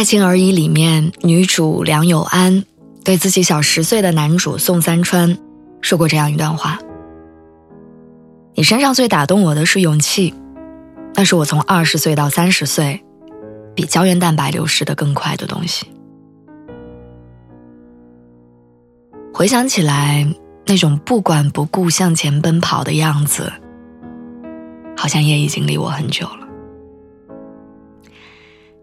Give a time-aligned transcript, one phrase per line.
[0.00, 2.64] 爱情而已》里面，女主梁友安
[3.04, 5.36] 对自己小十岁的男主宋三川
[5.82, 6.78] 说过这样一段话
[8.56, 10.32] ：“你身上最打动我的是勇气，
[11.14, 13.04] 那是我从二十岁到三十岁，
[13.74, 15.86] 比胶原蛋白流失的更快的东西。”
[19.34, 20.26] 回想起来，
[20.64, 23.52] 那种不管不顾向前奔跑的样子，
[24.96, 26.48] 好像也已经离我很久了。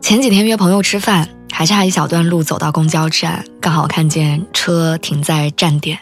[0.00, 5.98] 前几天约朋友吃饭，还差一小段路走到公交站，刚好看见车停在站点，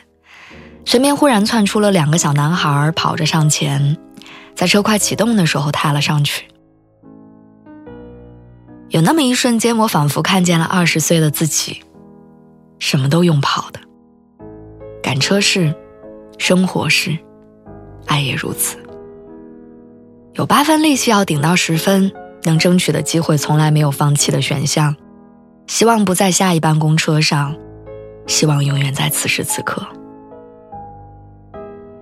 [0.84, 3.96] 身边忽然窜出了两个小男孩，跑着上前，
[4.54, 6.44] 在车快启动的时候踏了上去。
[8.90, 11.82] 有那么一瞬间，我仿佛看见了二十岁的自己，
[12.78, 13.80] 什么都用跑的，
[15.02, 15.74] 赶车是，
[16.38, 17.18] 生活是，
[18.06, 18.76] 爱也如此，
[20.34, 22.12] 有八分力气要顶到十分。
[22.46, 24.96] 能争取的机会，从来没有放弃的选项。
[25.66, 27.54] 希望不在下一班公车上，
[28.26, 29.84] 希望永远在此时此刻。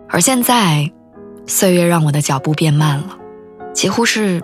[0.08, 0.92] 而现在，
[1.46, 3.18] 岁月让我的脚步变慢了，
[3.72, 4.42] 几乎是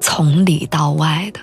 [0.00, 1.40] 从里到外的。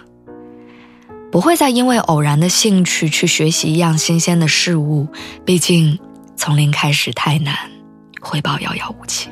[1.32, 5.08] 不会再因为偶然的兴趣去学习一样新鲜的事物，
[5.46, 6.00] 毕竟
[6.36, 7.56] 从零开始太难，
[8.20, 9.30] 回报遥遥无期。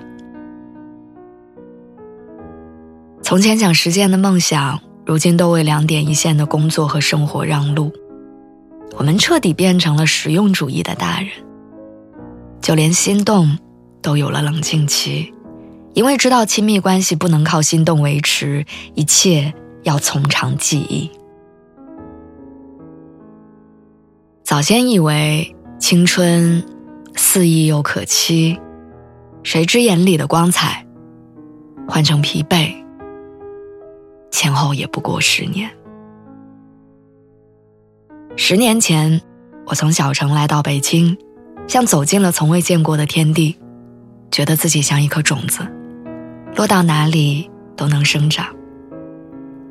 [3.23, 7.91] 从前想实现的梦想，如今都为两点一线的工作和生活让路。
[8.97, 11.29] 我们彻底变成了实用主义的大人，
[12.61, 13.57] 就连心动
[14.01, 15.33] 都有了冷静期，
[15.93, 19.51] 因为知道亲密关系不能靠心动维持，一切
[19.83, 21.09] 要从长计议。
[24.43, 26.61] 早先以为青春
[27.15, 28.59] 肆意又可期，
[29.43, 30.85] 谁知眼里的光彩
[31.87, 32.82] 换成疲惫。
[34.33, 35.69] 前后也不过十年。
[38.35, 39.21] 十年前，
[39.67, 41.15] 我从小城来到北京，
[41.67, 43.55] 像走进了从未见过的天地，
[44.31, 45.59] 觉得自己像一颗种子，
[46.55, 48.47] 落到哪里都能生长，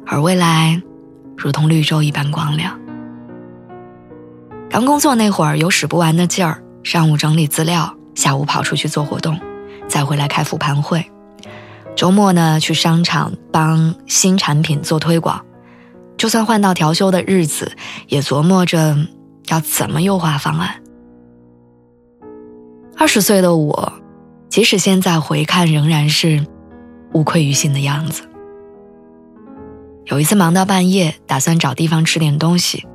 [0.06, 0.80] 而未来
[1.36, 2.78] 如同绿洲一般光亮。
[4.70, 9.36] 刚工作那会儿有使不完的劲儿，上午整理资料，下午跑出去做活动，
[9.88, 11.04] 再回来开复盘会。
[11.94, 15.44] 周末呢，去商场帮新产品做推广，
[16.16, 17.72] 就算换到调休的日子，
[18.08, 18.96] 也琢磨着
[19.48, 20.82] 要怎么优化方案。
[22.96, 23.92] 二十岁的我，
[24.48, 26.44] 即使现在回看，仍然是
[27.12, 28.22] 无愧于心的样子。
[30.06, 32.86] 有一次忙到半夜，打算找地方吃点东西，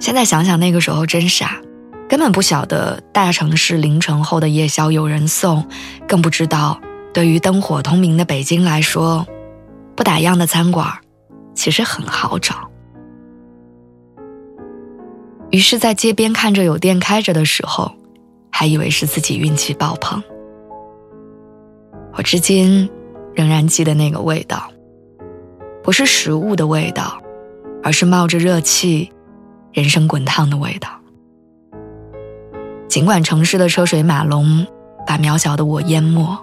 [0.00, 1.60] 现在想想那个时候真傻，
[2.08, 5.68] 根本不晓得大城市凌晨后的夜宵有人送，
[6.08, 6.80] 更不知道。
[7.16, 9.26] 对于灯火通明的北京来说，
[9.96, 10.86] 不打烊的餐馆
[11.54, 12.70] 其实很好找。
[15.50, 17.90] 于是，在街边看着有店开着的时候，
[18.52, 20.22] 还以为是自己运气爆棚。
[22.12, 22.86] 我至今
[23.34, 24.70] 仍然记得那个味道，
[25.82, 27.18] 不是食物的味道，
[27.82, 29.10] 而是冒着热气、
[29.72, 30.90] 人生滚烫的味道。
[32.88, 34.66] 尽管城市的车水马龙
[35.06, 36.36] 把渺小的我淹没。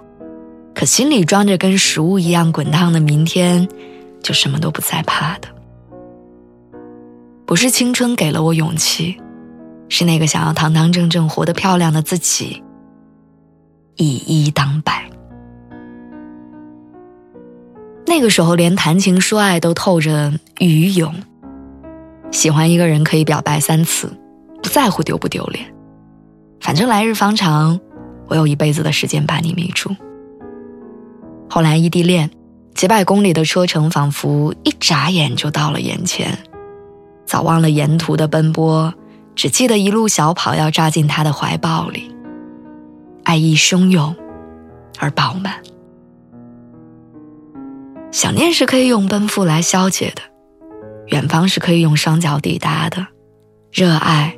[0.74, 3.68] 可心里装着跟食物一样滚烫的明天，
[4.22, 5.48] 就什么都不再怕的。
[7.46, 9.16] 不是青春给了我勇气，
[9.88, 12.62] 是那个想要堂堂正正活得漂亮的自己，
[13.96, 15.08] 以一当百。
[18.06, 21.14] 那个时候连谈情说爱都透着愚勇，
[22.30, 24.12] 喜欢一个人可以表白三次，
[24.62, 25.64] 不在乎丢不丢脸，
[26.60, 27.78] 反正来日方长，
[28.26, 29.94] 我有一辈子的时间把你迷住。
[31.54, 32.32] 后来异地恋，
[32.74, 36.36] 几百公里的车程仿佛一眨眼就到了眼前，
[37.26, 38.92] 早忘了沿途的奔波，
[39.36, 42.12] 只记得一路小跑要扎进他的怀抱里。
[43.22, 44.16] 爱意汹涌
[44.98, 45.54] 而饱满，
[48.10, 50.22] 想念是可以用奔赴来消解的，
[51.06, 53.06] 远方是可以用双脚抵达的，
[53.70, 54.36] 热爱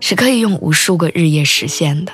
[0.00, 2.10] 是可以用无数个日夜实现的。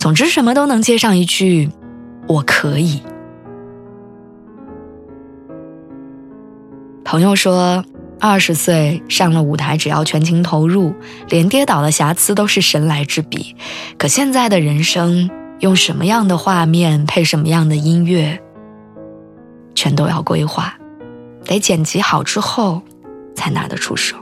[0.00, 1.70] 总之，什么都能接上一句。
[2.26, 3.02] 我可以。
[7.04, 7.84] 朋友说，
[8.18, 10.94] 二十岁上了舞台，只要全情投入，
[11.28, 13.54] 连跌倒的瑕疵都是神来之笔。
[13.98, 15.30] 可现在的人生，
[15.60, 18.40] 用什么样的画面配什么样的音乐，
[19.74, 20.74] 全都要规划，
[21.44, 22.80] 得剪辑好之后
[23.36, 24.16] 才拿得出手。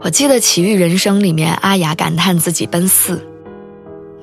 [0.00, 3.24] 我记得《奇遇人生》里面，阿雅感叹自己奔四，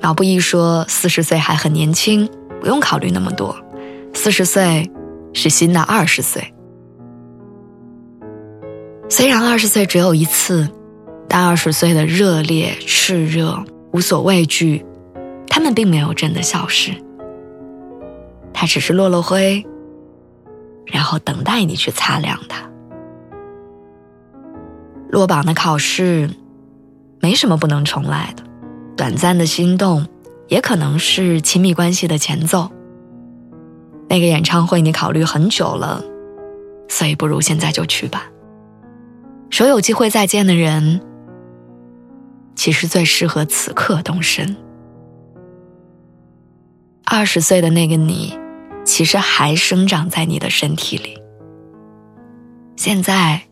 [0.06, 2.30] 毛不易说：“四十岁还很年轻，
[2.60, 3.56] 不用考虑那么多。
[4.14, 4.88] 四十岁
[5.32, 6.54] 是新的二十岁。
[9.08, 10.70] 虽然二十岁只有一次，
[11.28, 13.60] 但二十岁的热烈、炽热、
[13.92, 14.86] 无所畏惧，
[15.48, 16.92] 他们并没有真的消失。
[18.54, 19.66] 它只是落了灰，
[20.84, 22.62] 然后等待你去擦亮它。”
[25.10, 26.30] 落榜的考试，
[27.18, 28.45] 没什么不能重来的。
[28.96, 30.06] 短暂的心动，
[30.48, 32.70] 也可能是亲密关系的前奏。
[34.08, 36.02] 那个演唱会你考虑很久了，
[36.88, 38.30] 所以不如现在就去吧。
[39.50, 41.00] 说有机会再见的人，
[42.54, 44.56] 其实最适合此刻动身。
[47.04, 48.38] 二十岁的那个你，
[48.84, 51.18] 其实还生长在你的身体里。
[52.76, 53.42] 现在。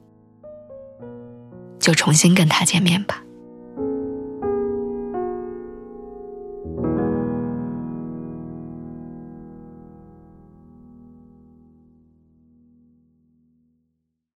[1.80, 3.22] 就重新跟他见面吧。